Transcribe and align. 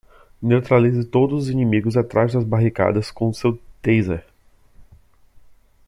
Neutralize 0.41 1.05
todos 1.05 1.43
os 1.43 1.49
inimigos 1.51 1.95
atrás 1.95 2.33
das 2.33 2.43
barricadas 2.43 3.11
com 3.11 3.29
o 3.29 3.33
seu 3.35 3.55
taser. 3.83 4.25